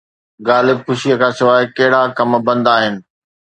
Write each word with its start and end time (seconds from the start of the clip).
غالب 0.47 0.77
خوشيءَ 0.85 1.19
کان 1.21 1.31
سواءِ 1.39 1.63
ڪهڙا 1.77 2.01
ڪم 2.17 2.29
بند 2.47 2.65
آهن؟ 2.75 2.95